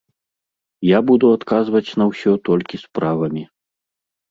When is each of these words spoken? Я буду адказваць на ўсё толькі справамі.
Я 0.89 0.99
буду 1.09 1.25
адказваць 1.39 1.95
на 2.03 2.09
ўсё 2.13 2.31
толькі 2.51 2.83
справамі. 2.87 3.47